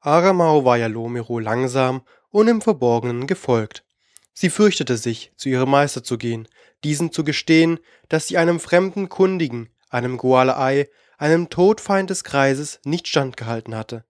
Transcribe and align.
Aramau 0.00 0.64
war 0.64 0.78
Jalomiro 0.78 1.38
langsam 1.38 2.02
und 2.30 2.48
im 2.48 2.60
Verborgenen 2.60 3.26
gefolgt. 3.26 3.84
Sie 4.32 4.48
fürchtete 4.48 4.96
sich, 4.96 5.32
zu 5.36 5.48
ihrem 5.48 5.70
Meister 5.70 6.02
zu 6.02 6.16
gehen, 6.16 6.48
diesem 6.84 7.12
zu 7.12 7.24
gestehen, 7.24 7.78
dass 8.08 8.26
sie 8.26 8.38
einem 8.38 8.60
fremden 8.60 9.08
Kundigen, 9.10 9.68
einem 9.90 10.16
Goalei, 10.16 10.88
einem 11.18 11.50
Todfeind 11.50 12.08
des 12.08 12.24
Kreises, 12.24 12.80
nicht 12.84 13.08
standgehalten 13.08 13.74
hatte. 13.74 14.04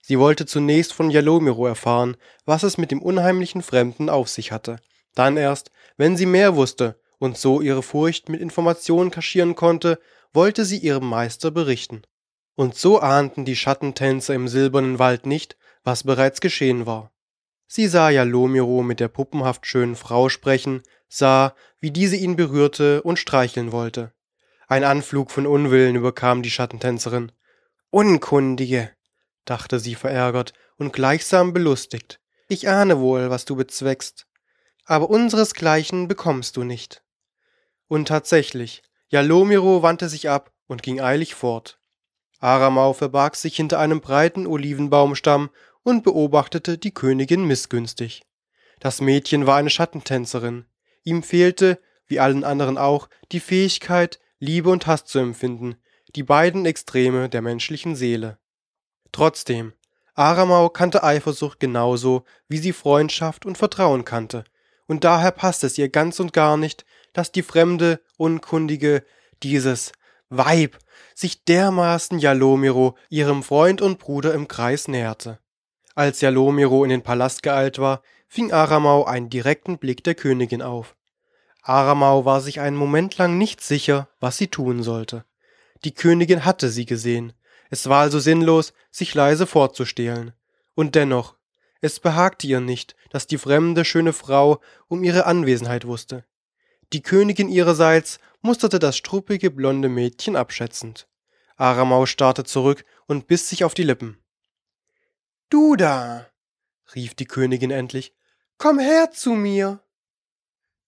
Sie 0.00 0.18
wollte 0.18 0.46
zunächst 0.46 0.92
von 0.92 1.10
Jalomiro 1.10 1.66
erfahren, 1.66 2.16
was 2.44 2.62
es 2.62 2.78
mit 2.78 2.90
dem 2.90 3.02
unheimlichen 3.02 3.62
Fremden 3.62 4.08
auf 4.08 4.28
sich 4.28 4.52
hatte. 4.52 4.76
Dann 5.14 5.36
erst, 5.36 5.70
wenn 5.96 6.16
sie 6.16 6.26
mehr 6.26 6.54
wusste 6.54 7.00
und 7.18 7.38
so 7.38 7.60
ihre 7.60 7.82
Furcht 7.82 8.28
mit 8.28 8.40
Informationen 8.40 9.10
kaschieren 9.10 9.56
konnte, 9.56 9.98
wollte 10.32 10.64
sie 10.64 10.78
ihrem 10.78 11.08
Meister 11.08 11.50
berichten. 11.50 12.02
Und 12.56 12.76
so 12.76 13.00
ahnten 13.00 13.44
die 13.44 13.56
Schattentänzer 13.56 14.34
im 14.34 14.48
silbernen 14.48 14.98
Wald 14.98 15.26
nicht, 15.26 15.56
was 15.82 16.04
bereits 16.04 16.40
geschehen 16.40 16.86
war. 16.86 17.12
Sie 17.66 17.88
sah 17.88 18.10
Jalomiro 18.10 18.82
mit 18.82 19.00
der 19.00 19.08
puppenhaft 19.08 19.66
schönen 19.66 19.96
Frau 19.96 20.28
sprechen, 20.28 20.82
sah, 21.08 21.54
wie 21.80 21.90
diese 21.90 22.16
ihn 22.16 22.36
berührte 22.36 23.02
und 23.02 23.18
streicheln 23.18 23.72
wollte. 23.72 24.12
Ein 24.68 24.84
Anflug 24.84 25.30
von 25.30 25.46
Unwillen 25.46 25.96
überkam 25.96 26.42
die 26.42 26.50
Schattentänzerin. 26.50 27.32
Unkundige, 27.90 28.90
dachte 29.44 29.78
sie 29.78 29.94
verärgert 29.94 30.52
und 30.76 30.92
gleichsam 30.92 31.52
belustigt. 31.52 32.20
Ich 32.48 32.68
ahne 32.68 33.00
wohl, 33.00 33.30
was 33.30 33.44
du 33.44 33.56
bezweckst. 33.56 34.26
Aber 34.84 35.10
unseresgleichen 35.10 36.08
bekommst 36.08 36.56
du 36.56 36.64
nicht. 36.64 37.02
Und 37.88 38.08
tatsächlich, 38.08 38.82
Jalomiro 39.08 39.82
wandte 39.82 40.08
sich 40.08 40.28
ab 40.28 40.52
und 40.66 40.82
ging 40.82 41.00
eilig 41.00 41.34
fort. 41.34 41.78
Aramau 42.44 42.92
verbarg 42.92 43.36
sich 43.36 43.56
hinter 43.56 43.78
einem 43.78 44.02
breiten 44.02 44.46
Olivenbaumstamm 44.46 45.48
und 45.82 46.04
beobachtete 46.04 46.76
die 46.76 46.92
Königin 46.92 47.46
missgünstig. 47.46 48.22
Das 48.80 49.00
Mädchen 49.00 49.46
war 49.46 49.56
eine 49.56 49.70
Schattentänzerin. 49.70 50.66
Ihm 51.04 51.22
fehlte, 51.22 51.80
wie 52.06 52.20
allen 52.20 52.44
anderen 52.44 52.76
auch, 52.76 53.08
die 53.32 53.40
Fähigkeit, 53.40 54.20
Liebe 54.40 54.68
und 54.68 54.86
Hass 54.86 55.06
zu 55.06 55.20
empfinden, 55.20 55.76
die 56.16 56.22
beiden 56.22 56.66
Extreme 56.66 57.30
der 57.30 57.40
menschlichen 57.40 57.96
Seele. 57.96 58.36
Trotzdem, 59.10 59.72
Aramau 60.12 60.68
kannte 60.68 61.02
Eifersucht 61.02 61.60
genauso, 61.60 62.24
wie 62.48 62.58
sie 62.58 62.74
Freundschaft 62.74 63.46
und 63.46 63.56
Vertrauen 63.56 64.04
kannte, 64.04 64.44
und 64.86 65.04
daher 65.04 65.30
passte 65.30 65.66
es 65.66 65.78
ihr 65.78 65.88
ganz 65.88 66.20
und 66.20 66.34
gar 66.34 66.58
nicht, 66.58 66.84
dass 67.14 67.32
die 67.32 67.42
fremde, 67.42 68.00
unkundige, 68.18 69.02
dieses 69.42 69.92
Weib 70.36 70.78
sich 71.14 71.44
dermaßen 71.44 72.18
Jalomiro, 72.18 72.96
ihrem 73.08 73.42
Freund 73.42 73.80
und 73.80 73.98
Bruder 73.98 74.34
im 74.34 74.48
Kreis 74.48 74.88
näherte. 74.88 75.38
Als 75.94 76.20
Jalomiro 76.20 76.82
in 76.82 76.90
den 76.90 77.02
Palast 77.02 77.42
geeilt 77.42 77.78
war, 77.78 78.02
fing 78.26 78.52
Aramau 78.52 79.04
einen 79.04 79.30
direkten 79.30 79.78
Blick 79.78 80.02
der 80.02 80.14
Königin 80.14 80.60
auf. 80.60 80.96
Aramau 81.62 82.24
war 82.24 82.40
sich 82.40 82.60
einen 82.60 82.76
Moment 82.76 83.16
lang 83.16 83.38
nicht 83.38 83.60
sicher, 83.60 84.08
was 84.20 84.36
sie 84.36 84.48
tun 84.48 84.82
sollte. 84.82 85.24
Die 85.84 85.94
Königin 85.94 86.44
hatte 86.44 86.68
sie 86.68 86.84
gesehen. 86.84 87.32
Es 87.70 87.88
war 87.88 88.00
also 88.02 88.18
sinnlos, 88.18 88.72
sich 88.90 89.14
leise 89.14 89.46
vorzustehlen. 89.46 90.32
Und 90.74 90.94
dennoch, 90.94 91.36
es 91.80 92.00
behagte 92.00 92.46
ihr 92.46 92.60
nicht, 92.60 92.96
dass 93.10 93.26
die 93.26 93.38
fremde, 93.38 93.84
schöne 93.84 94.12
Frau 94.12 94.60
um 94.88 95.04
ihre 95.04 95.26
Anwesenheit 95.26 95.86
wusste. 95.86 96.24
Die 96.94 97.02
Königin 97.02 97.48
ihrerseits 97.48 98.20
musterte 98.40 98.78
das 98.78 98.96
struppige, 98.96 99.50
blonde 99.50 99.88
Mädchen 99.88 100.36
abschätzend. 100.36 101.08
Aramau 101.56 102.06
starrte 102.06 102.44
zurück 102.44 102.84
und 103.08 103.26
biss 103.26 103.48
sich 103.48 103.64
auf 103.64 103.74
die 103.74 103.82
Lippen. 103.82 104.22
Du 105.50 105.74
da, 105.74 106.30
rief 106.94 107.14
die 107.14 107.24
Königin 107.24 107.72
endlich, 107.72 108.14
komm 108.58 108.78
her 108.78 109.10
zu 109.10 109.32
mir. 109.32 109.82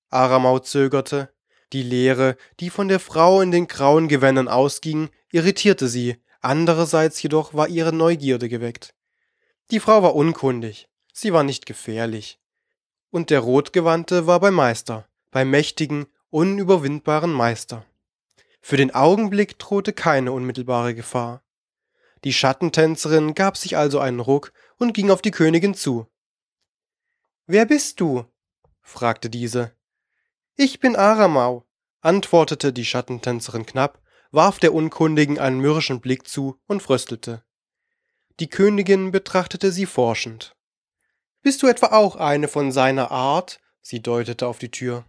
Aramau 0.08 0.60
zögerte. 0.60 1.34
Die 1.72 1.82
Leere, 1.82 2.36
die 2.60 2.70
von 2.70 2.86
der 2.86 3.00
Frau 3.00 3.40
in 3.40 3.50
den 3.50 3.66
grauen 3.66 4.06
Gewändern 4.06 4.46
ausging, 4.46 5.10
irritierte 5.32 5.88
sie, 5.88 6.22
andererseits 6.40 7.20
jedoch 7.20 7.52
war 7.52 7.66
ihre 7.66 7.92
Neugierde 7.92 8.48
geweckt. 8.48 8.94
Die 9.72 9.80
Frau 9.80 10.04
war 10.04 10.14
unkundig, 10.14 10.88
sie 11.12 11.32
war 11.32 11.42
nicht 11.42 11.66
gefährlich. 11.66 12.38
Und 13.10 13.30
der 13.30 13.40
Rotgewandte 13.40 14.28
war 14.28 14.38
beim 14.38 14.54
Meister, 14.54 15.08
beim 15.36 15.50
mächtigen, 15.50 16.06
unüberwindbaren 16.30 17.30
Meister. 17.30 17.84
Für 18.62 18.78
den 18.78 18.94
Augenblick 18.94 19.58
drohte 19.58 19.92
keine 19.92 20.32
unmittelbare 20.32 20.94
Gefahr. 20.94 21.42
Die 22.24 22.32
Schattentänzerin 22.32 23.34
gab 23.34 23.58
sich 23.58 23.76
also 23.76 24.00
einen 24.00 24.20
Ruck 24.20 24.54
und 24.78 24.94
ging 24.94 25.10
auf 25.10 25.20
die 25.20 25.32
Königin 25.32 25.74
zu. 25.74 26.06
Wer 27.44 27.66
bist 27.66 28.00
du? 28.00 28.24
fragte 28.80 29.28
diese. 29.28 29.76
Ich 30.54 30.80
bin 30.80 30.96
Aramau, 30.96 31.66
antwortete 32.00 32.72
die 32.72 32.86
Schattentänzerin 32.86 33.66
knapp, 33.66 34.00
warf 34.30 34.58
der 34.58 34.72
Unkundigen 34.72 35.38
einen 35.38 35.60
mürrischen 35.60 36.00
Blick 36.00 36.26
zu 36.26 36.58
und 36.66 36.82
fröstelte. 36.82 37.44
Die 38.40 38.48
Königin 38.48 39.10
betrachtete 39.10 39.70
sie 39.70 39.84
forschend. 39.84 40.56
Bist 41.42 41.62
du 41.62 41.66
etwa 41.66 41.88
auch 41.88 42.16
eine 42.16 42.48
von 42.48 42.72
seiner 42.72 43.10
Art? 43.10 43.60
Sie 43.82 44.00
deutete 44.00 44.46
auf 44.46 44.58
die 44.58 44.70
Tür. 44.70 45.04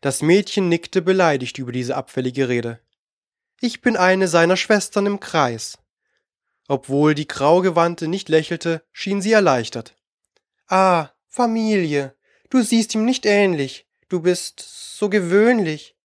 Das 0.00 0.22
Mädchen 0.22 0.68
nickte 0.68 1.02
beleidigt 1.02 1.58
über 1.58 1.72
diese 1.72 1.96
abfällige 1.96 2.48
Rede. 2.48 2.80
Ich 3.60 3.80
bin 3.80 3.96
eine 3.96 4.28
seiner 4.28 4.56
Schwestern 4.56 5.06
im 5.06 5.18
Kreis. 5.20 5.78
Obwohl 6.68 7.14
die 7.14 7.26
Graugewandte 7.26 8.06
nicht 8.06 8.28
lächelte, 8.28 8.84
schien 8.92 9.20
sie 9.20 9.32
erleichtert. 9.32 9.96
Ah, 10.68 11.10
Familie, 11.26 12.14
du 12.50 12.62
siehst 12.62 12.94
ihm 12.94 13.04
nicht 13.04 13.26
ähnlich. 13.26 13.86
Du 14.08 14.20
bist 14.20 14.60
so 14.60 15.08
gewöhnlich. 15.08 15.96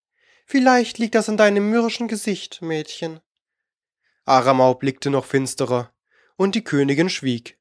Vielleicht 0.45 0.97
liegt 0.97 1.15
das 1.15 1.29
an 1.29 1.37
deinem 1.37 1.69
mürrischen 1.69 2.07
Gesicht, 2.07 2.61
Mädchen. 2.61 3.19
Aramau 4.25 4.73
blickte 4.73 5.09
noch 5.09 5.25
finsterer, 5.25 5.93
und 6.35 6.55
die 6.55 6.63
Königin 6.63 7.09
schwieg. 7.09 7.57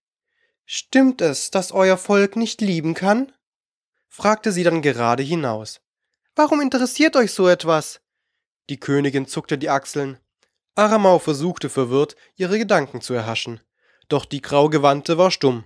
Stimmt 0.65 1.21
es, 1.21 1.51
dass 1.51 1.73
euer 1.73 1.97
Volk 1.97 2.37
nicht 2.37 2.61
lieben 2.61 2.95
kann? 2.95 3.33
fragte 4.09 4.53
sie 4.53 4.63
dann 4.63 4.83
gerade 4.83 5.23
hinaus. 5.23 5.81
Warum 6.35 6.61
interessiert 6.61 7.15
euch 7.17 7.33
so 7.33 7.47
etwas? 7.49 8.01
Die 8.71 8.81
Königin 8.81 9.27
zuckte 9.27 9.59
die 9.59 9.69
Achseln. 9.69 10.19
Aramau 10.75 11.19
versuchte 11.19 11.69
verwirrt, 11.69 12.17
ihre 12.37 12.59
Gedanken 12.59 13.03
zu 13.03 13.13
erhaschen. 13.13 13.61
Doch 14.09 14.25
die 14.25 14.41
Graugewandte 14.41 15.19
war 15.19 15.31
stumm. 15.31 15.65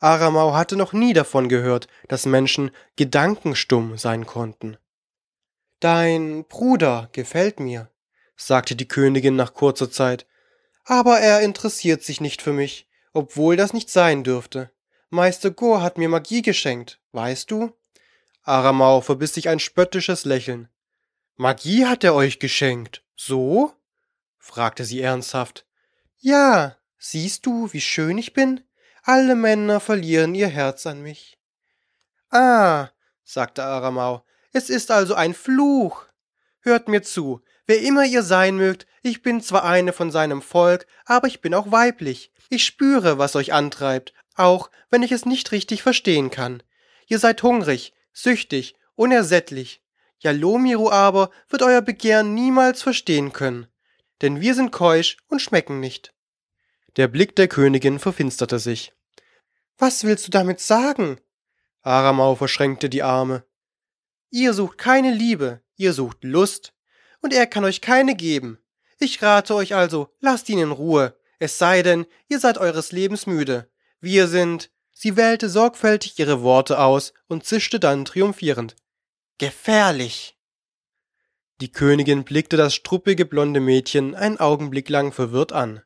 Aramau 0.00 0.52
hatte 0.52 0.76
noch 0.76 0.92
nie 0.92 1.12
davon 1.12 1.48
gehört, 1.48 1.88
dass 2.08 2.26
Menschen 2.26 2.72
gedankenstumm 2.96 3.96
sein 3.96 4.26
konnten. 4.26 4.76
Dein 5.80 6.44
Bruder 6.44 7.08
gefällt 7.12 7.60
mir, 7.60 7.88
sagte 8.36 8.76
die 8.76 8.88
Königin 8.88 9.36
nach 9.36 9.54
kurzer 9.54 9.90
Zeit, 9.90 10.26
aber 10.84 11.20
er 11.20 11.40
interessiert 11.40 12.02
sich 12.02 12.20
nicht 12.20 12.42
für 12.42 12.52
mich, 12.52 12.88
obwohl 13.12 13.56
das 13.56 13.72
nicht 13.72 13.90
sein 13.90 14.24
dürfte. 14.24 14.70
Meister 15.10 15.50
Go 15.50 15.80
hat 15.80 15.98
mir 15.98 16.08
Magie 16.08 16.42
geschenkt, 16.42 17.00
weißt 17.12 17.50
du? 17.50 17.72
Aramau 18.42 19.00
verbiss 19.00 19.34
sich 19.34 19.48
ein 19.48 19.60
spöttisches 19.60 20.24
Lächeln. 20.24 20.68
Magie 21.36 21.86
hat 21.86 22.04
er 22.04 22.14
euch 22.14 22.38
geschenkt. 22.38 23.02
So? 23.16 23.72
fragte 24.38 24.84
sie 24.84 25.00
ernsthaft. 25.00 25.66
Ja, 26.18 26.76
siehst 26.98 27.46
du, 27.46 27.72
wie 27.72 27.80
schön 27.80 28.18
ich 28.18 28.32
bin? 28.32 28.60
Alle 29.04 29.34
Männer 29.34 29.80
verlieren 29.80 30.34
ihr 30.34 30.48
Herz 30.48 30.86
an 30.86 31.02
mich. 31.02 31.38
Ah, 32.30 32.88
sagte 33.24 33.64
Aramau, 33.64 34.24
es 34.52 34.70
ist 34.70 34.90
also 34.90 35.14
ein 35.14 35.34
Fluch. 35.34 36.06
Hört 36.60 36.88
mir 36.88 37.02
zu, 37.02 37.42
wer 37.66 37.80
immer 37.80 38.04
ihr 38.04 38.22
sein 38.22 38.56
mögt, 38.56 38.86
ich 39.02 39.22
bin 39.22 39.40
zwar 39.40 39.64
eine 39.64 39.92
von 39.92 40.10
seinem 40.10 40.42
Volk, 40.42 40.86
aber 41.04 41.26
ich 41.26 41.40
bin 41.40 41.54
auch 41.54 41.72
weiblich. 41.72 42.30
Ich 42.48 42.64
spüre, 42.64 43.18
was 43.18 43.34
euch 43.34 43.52
antreibt, 43.52 44.14
auch 44.36 44.70
wenn 44.90 45.02
ich 45.02 45.12
es 45.12 45.26
nicht 45.26 45.50
richtig 45.52 45.82
verstehen 45.82 46.30
kann. 46.30 46.62
Ihr 47.08 47.18
seid 47.18 47.42
hungrig, 47.42 47.92
süchtig, 48.12 48.76
unersättlich. 48.94 49.82
Jalomiro 50.18 50.90
aber 50.90 51.30
wird 51.48 51.62
euer 51.62 51.82
Begehren 51.82 52.34
niemals 52.34 52.82
verstehen 52.82 53.32
können, 53.32 53.66
denn 54.20 54.40
wir 54.40 54.54
sind 54.54 54.70
keusch 54.70 55.16
und 55.28 55.42
schmecken 55.42 55.80
nicht. 55.80 56.14
Der 56.96 57.08
Blick 57.08 57.34
der 57.36 57.48
Königin 57.48 57.98
verfinsterte 57.98 58.58
sich. 58.58 58.92
Was 59.78 60.04
willst 60.04 60.26
du 60.26 60.30
damit 60.30 60.60
sagen? 60.60 61.20
Aramau 61.82 62.36
verschränkte 62.36 62.88
die 62.88 63.02
Arme. 63.02 63.44
Ihr 64.30 64.54
sucht 64.54 64.78
keine 64.78 65.12
Liebe, 65.12 65.62
ihr 65.76 65.92
sucht 65.92 66.22
Lust, 66.22 66.72
und 67.20 67.32
er 67.32 67.46
kann 67.46 67.64
euch 67.64 67.80
keine 67.80 68.14
geben. 68.14 68.58
Ich 68.98 69.22
rate 69.22 69.54
euch 69.54 69.74
also, 69.74 70.14
lasst 70.20 70.48
ihn 70.48 70.58
in 70.58 70.70
Ruhe, 70.70 71.16
es 71.38 71.58
sei 71.58 71.82
denn, 71.82 72.06
ihr 72.28 72.38
seid 72.38 72.56
eures 72.58 72.92
Lebens 72.92 73.26
müde. 73.26 73.68
Wir 74.00 74.28
sind. 74.28 74.70
Sie 75.02 75.16
wählte 75.16 75.48
sorgfältig 75.48 76.16
ihre 76.20 76.42
Worte 76.42 76.78
aus 76.78 77.12
und 77.26 77.44
zischte 77.44 77.80
dann 77.80 78.04
triumphierend. 78.04 78.76
Gefährlich. 79.36 80.38
Die 81.60 81.72
Königin 81.72 82.22
blickte 82.22 82.56
das 82.56 82.72
struppige 82.76 83.26
blonde 83.26 83.58
Mädchen 83.58 84.14
einen 84.14 84.38
Augenblick 84.38 84.88
lang 84.88 85.10
verwirrt 85.10 85.50
an. 85.50 85.82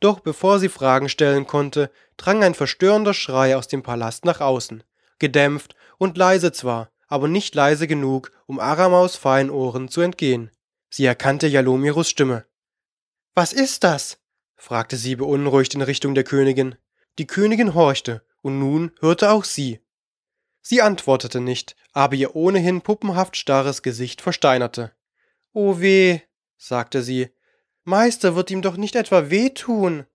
Doch 0.00 0.20
bevor 0.20 0.58
sie 0.58 0.70
Fragen 0.70 1.10
stellen 1.10 1.46
konnte, 1.46 1.90
drang 2.16 2.42
ein 2.42 2.54
verstörender 2.54 3.12
Schrei 3.12 3.58
aus 3.58 3.68
dem 3.68 3.82
Palast 3.82 4.24
nach 4.24 4.40
außen. 4.40 4.84
Gedämpft 5.18 5.76
und 5.98 6.16
leise 6.16 6.50
zwar, 6.50 6.90
aber 7.08 7.28
nicht 7.28 7.54
leise 7.54 7.86
genug, 7.86 8.32
um 8.46 8.58
Aramaus 8.58 9.16
feinen 9.16 9.50
Ohren 9.50 9.90
zu 9.90 10.00
entgehen. 10.00 10.50
Sie 10.88 11.04
erkannte 11.04 11.46
Jalomiros 11.46 12.08
Stimme. 12.08 12.46
Was 13.34 13.52
ist 13.52 13.84
das? 13.84 14.18
fragte 14.56 14.96
sie 14.96 15.16
beunruhigt 15.16 15.74
in 15.74 15.82
Richtung 15.82 16.14
der 16.14 16.24
Königin. 16.24 16.76
Die 17.18 17.26
Königin 17.26 17.74
horchte, 17.74 18.22
und 18.42 18.58
nun 18.58 18.92
hörte 19.00 19.30
auch 19.30 19.44
sie. 19.44 19.80
Sie 20.60 20.82
antwortete 20.82 21.40
nicht, 21.40 21.76
aber 21.92 22.14
ihr 22.14 22.36
ohnehin 22.36 22.82
puppenhaft 22.82 23.36
starres 23.36 23.82
Gesicht 23.82 24.20
versteinerte. 24.20 24.92
O 25.52 25.80
weh, 25.80 26.20
sagte 26.56 27.02
sie, 27.02 27.30
Meister 27.84 28.36
wird 28.36 28.50
ihm 28.50 28.62
doch 28.62 28.76
nicht 28.76 28.94
etwa 28.94 29.30
wehtun. 29.30 30.06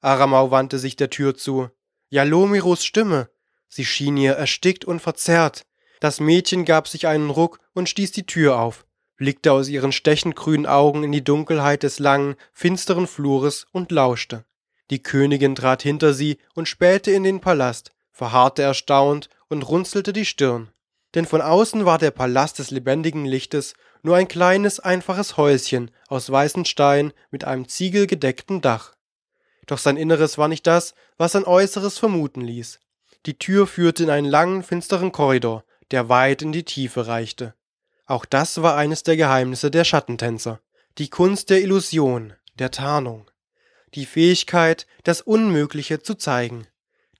Aramau 0.00 0.50
wandte 0.50 0.78
sich 0.78 0.96
der 0.96 1.10
Tür 1.10 1.36
zu. 1.36 1.68
Jalomiros 2.08 2.84
Stimme. 2.84 3.28
Sie 3.68 3.84
schien 3.84 4.16
ihr 4.16 4.32
erstickt 4.32 4.84
und 4.84 5.00
verzerrt. 5.00 5.66
Das 6.00 6.18
Mädchen 6.18 6.64
gab 6.64 6.88
sich 6.88 7.06
einen 7.06 7.30
Ruck 7.30 7.60
und 7.74 7.88
stieß 7.88 8.12
die 8.12 8.24
Tür 8.24 8.58
auf, 8.58 8.86
blickte 9.16 9.52
aus 9.52 9.68
ihren 9.68 9.92
stechend 9.92 10.34
grünen 10.34 10.66
Augen 10.66 11.04
in 11.04 11.12
die 11.12 11.22
Dunkelheit 11.22 11.82
des 11.82 11.98
langen, 11.98 12.36
finsteren 12.52 13.06
Flures 13.06 13.66
und 13.70 13.92
lauschte. 13.92 14.46
Die 14.90 15.02
Königin 15.02 15.54
trat 15.54 15.82
hinter 15.82 16.12
sie 16.14 16.38
und 16.54 16.68
spähte 16.68 17.12
in 17.12 17.22
den 17.22 17.40
Palast, 17.40 17.92
verharrte 18.10 18.62
erstaunt 18.62 19.30
und 19.48 19.62
runzelte 19.62 20.12
die 20.12 20.26
Stirn. 20.26 20.70
Denn 21.14 21.26
von 21.26 21.40
außen 21.40 21.84
war 21.84 21.98
der 21.98 22.10
Palast 22.10 22.58
des 22.58 22.70
lebendigen 22.70 23.24
Lichtes 23.24 23.74
nur 24.02 24.16
ein 24.16 24.28
kleines, 24.28 24.80
einfaches 24.80 25.36
Häuschen 25.36 25.90
aus 26.08 26.30
weißem 26.30 26.64
Stein 26.64 27.12
mit 27.30 27.44
einem 27.44 27.68
ziegelgedeckten 27.68 28.60
Dach. 28.60 28.94
Doch 29.66 29.78
sein 29.78 29.96
Inneres 29.96 30.38
war 30.38 30.48
nicht 30.48 30.66
das, 30.66 30.94
was 31.16 31.32
sein 31.32 31.44
Äußeres 31.44 31.98
vermuten 31.98 32.40
ließ. 32.40 32.80
Die 33.26 33.38
Tür 33.38 33.66
führte 33.66 34.04
in 34.04 34.10
einen 34.10 34.26
langen, 34.26 34.62
finsteren 34.62 35.12
Korridor, 35.12 35.64
der 35.90 36.08
weit 36.08 36.42
in 36.42 36.52
die 36.52 36.64
Tiefe 36.64 37.06
reichte. 37.06 37.54
Auch 38.06 38.24
das 38.24 38.62
war 38.62 38.76
eines 38.76 39.02
der 39.02 39.16
Geheimnisse 39.16 39.70
der 39.70 39.84
Schattentänzer, 39.84 40.60
die 40.98 41.10
Kunst 41.10 41.50
der 41.50 41.60
Illusion, 41.60 42.32
der 42.58 42.70
Tarnung, 42.70 43.29
die 43.94 44.06
Fähigkeit, 44.06 44.86
das 45.04 45.20
Unmögliche 45.20 46.00
zu 46.00 46.14
zeigen. 46.14 46.66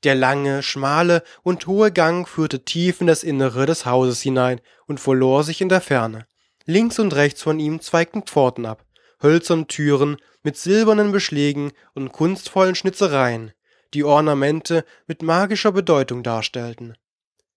Der 0.02 0.14
lange, 0.14 0.62
schmale 0.62 1.22
und 1.42 1.66
hohe 1.66 1.92
Gang 1.92 2.26
führte 2.26 2.64
tief 2.64 3.00
in 3.00 3.06
das 3.06 3.22
Innere 3.22 3.66
des 3.66 3.84
Hauses 3.84 4.22
hinein 4.22 4.60
und 4.86 5.00
verlor 5.00 5.44
sich 5.44 5.60
in 5.60 5.68
der 5.68 5.80
Ferne. 5.80 6.26
Links 6.64 6.98
und 6.98 7.14
rechts 7.14 7.42
von 7.42 7.58
ihm 7.58 7.80
zweigten 7.80 8.22
Pforten 8.22 8.64
ab, 8.64 8.84
hölzerne 9.22 9.66
Türen 9.66 10.16
mit 10.42 10.56
silbernen 10.56 11.12
Beschlägen 11.12 11.72
und 11.94 12.12
kunstvollen 12.12 12.74
Schnitzereien, 12.74 13.52
die 13.92 14.04
Ornamente 14.04 14.84
mit 15.06 15.22
magischer 15.22 15.72
Bedeutung 15.72 16.22
darstellten. 16.22 16.96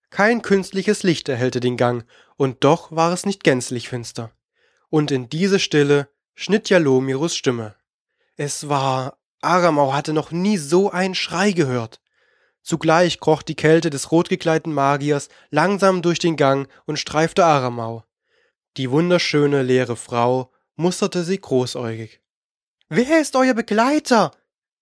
Kein 0.09 0.42
künstliches 0.42 1.04
Licht 1.04 1.30
erhellte 1.30 1.59
den 1.59 1.77
Gang, 1.77 2.06
und 2.36 2.63
doch 2.63 2.92
war 2.92 3.13
es 3.13 3.25
nicht 3.25 3.44
gänzlich 3.44 3.89
finster. 3.89 4.31
Und 4.89 5.12
in 5.12 5.30
diese 5.30 5.59
Stille 5.59 6.09
schnitt 6.36 6.69
Jalomiros 6.69 7.36
Stimme. 7.36 7.75
Es 8.35 8.69
war, 8.69 9.18
Aramau 9.41 9.94
hatte 9.94 10.13
noch 10.13 10.31
nie 10.31 10.57
so 10.57 10.89
einen 10.89 11.15
Schrei 11.15 11.51
gehört. 11.51 12.01
Zugleich 12.63 13.19
kroch 13.19 13.41
die 13.41 13.56
Kälte 13.56 13.89
des 13.89 14.12
rotgekleideten 14.12 14.74
Magiers 14.74 15.30
langsam 15.50 16.01
durch 16.01 16.19
den 16.19 16.38
Gang 16.38 16.69
und 16.85 16.97
streifte 16.97 17.45
Aramau. 17.45 18.06
Die 18.77 18.89
wunderschöne, 18.89 19.62
leere 19.62 19.95
Frau 19.95 20.51
musterte 20.75 21.24
sie 21.24 21.39
großäugig. 21.39 22.21
Wer 22.89 23.21
ist 23.21 23.35
euer 23.35 23.53
Begleiter? 23.53 24.31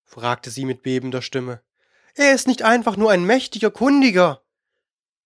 fragte 0.06 0.50
sie 0.50 0.66
mit 0.66 0.84
bebender 0.84 1.22
Stimme. 1.22 1.62
Er 2.16 2.34
ist 2.34 2.48
nicht 2.48 2.62
einfach 2.62 2.98
nur 2.98 3.12
ein 3.12 3.26
mächtiger 3.26 3.72
Kundiger. 3.72 4.44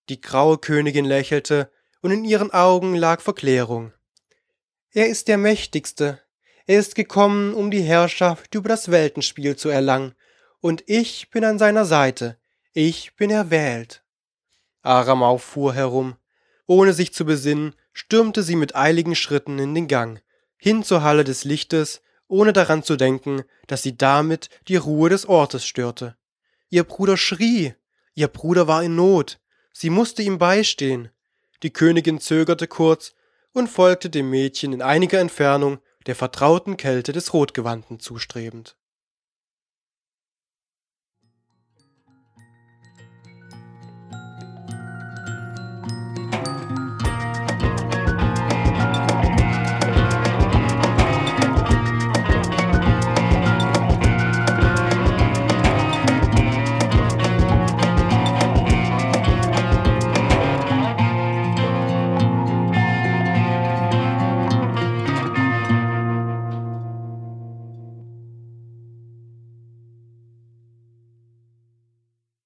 Die 0.09 0.21
graue 0.21 0.57
Königin 0.57 1.05
lächelte, 1.05 1.71
und 2.01 2.11
in 2.11 2.23
ihren 2.23 2.51
Augen 2.51 2.95
lag 2.95 3.21
Verklärung. 3.21 3.91
Er 4.91 5.09
ist 5.09 5.27
der 5.27 5.39
Mächtigste. 5.39 6.21
Er 6.67 6.79
ist 6.79 6.95
gekommen, 6.95 7.53
um 7.53 7.69
die 7.69 7.81
Herrschaft 7.81 8.55
über 8.55 8.69
das 8.69 8.89
Weltenspiel 8.89 9.55
zu 9.55 9.69
erlangen, 9.69 10.15
und 10.61 10.83
ich 10.87 11.29
bin 11.29 11.43
an 11.43 11.59
seiner 11.59 11.85
Seite. 11.85 12.37
Ich 12.73 13.15
bin 13.15 13.29
erwählt. 13.29 14.03
Aramau 14.81 15.37
fuhr 15.37 15.75
herum. 15.75 16.15
Ohne 16.65 16.93
sich 16.93 17.13
zu 17.13 17.23
besinnen, 17.23 17.75
stürmte 17.93 18.41
sie 18.41 18.55
mit 18.55 18.75
eiligen 18.75 19.15
Schritten 19.15 19.59
in 19.59 19.75
den 19.75 19.87
Gang, 19.87 20.21
hin 20.57 20.83
zur 20.83 21.03
Halle 21.03 21.23
des 21.23 21.43
Lichtes, 21.43 22.01
ohne 22.27 22.51
daran 22.51 22.81
zu 22.81 22.95
denken, 22.95 23.43
dass 23.67 23.83
sie 23.83 23.95
damit 23.95 24.49
die 24.67 24.77
Ruhe 24.77 25.09
des 25.09 25.27
Ortes 25.27 25.65
störte. 25.65 26.17
Ihr 26.69 26.83
Bruder 26.83 27.17
schrie, 27.17 27.75
ihr 28.15 28.27
Bruder 28.27 28.67
war 28.67 28.81
in 28.81 28.95
Not, 28.95 29.39
sie 29.71 29.91
musste 29.91 30.23
ihm 30.23 30.39
beistehen. 30.39 31.09
Die 31.61 31.71
Königin 31.71 32.19
zögerte 32.19 32.67
kurz 32.67 33.13
und 33.53 33.69
folgte 33.69 34.09
dem 34.09 34.31
Mädchen 34.31 34.73
in 34.73 34.81
einiger 34.81 35.19
Entfernung 35.19 35.79
der 36.05 36.15
vertrauten 36.15 36.77
Kälte 36.77 37.11
des 37.13 37.33
Rotgewandten 37.33 37.99
zustrebend. 37.99 38.75